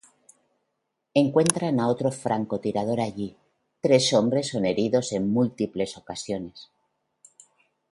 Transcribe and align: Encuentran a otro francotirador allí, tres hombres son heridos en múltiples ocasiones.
Encuentran 1.13 1.79
a 1.79 1.87
otro 1.87 2.11
francotirador 2.11 2.99
allí, 3.01 3.37
tres 3.81 4.11
hombres 4.13 4.47
son 4.47 4.65
heridos 4.65 5.11
en 5.11 5.29
múltiples 5.31 5.95
ocasiones. 5.95 6.71